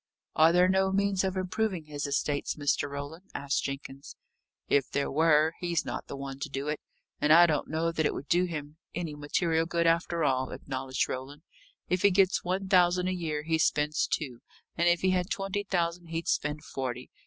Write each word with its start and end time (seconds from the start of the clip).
"Are 0.35 0.51
there 0.51 0.67
no 0.67 0.91
means 0.91 1.23
of 1.23 1.37
improving 1.37 1.85
his 1.85 2.07
estates, 2.07 2.55
Mr. 2.55 2.89
Roland?" 2.89 3.29
asked 3.35 3.63
Jenkins. 3.63 4.15
"If 4.67 4.89
there 4.89 5.11
were, 5.11 5.53
he's 5.59 5.85
not 5.85 6.07
the 6.07 6.17
one 6.17 6.39
to 6.39 6.49
do 6.49 6.67
it. 6.69 6.79
And 7.19 7.31
I 7.31 7.45
don't 7.45 7.67
know 7.69 7.91
that 7.91 8.07
it 8.07 8.15
would 8.15 8.27
do 8.27 8.45
him 8.45 8.77
any 8.95 9.13
material 9.13 9.67
good, 9.67 9.85
after 9.85 10.23
all," 10.23 10.49
acknowledged 10.49 11.07
Roland. 11.07 11.43
"If 11.87 12.01
he 12.01 12.09
gets 12.09 12.43
one 12.43 12.67
thousand 12.67 13.09
a 13.09 13.13
year, 13.13 13.43
he 13.43 13.59
spends 13.59 14.07
two; 14.07 14.39
and 14.75 14.89
if 14.89 15.01
he 15.01 15.11
had 15.11 15.29
twenty 15.29 15.65
thousand, 15.65 16.07
he'd 16.07 16.27
spend 16.27 16.63
forty. 16.65 17.11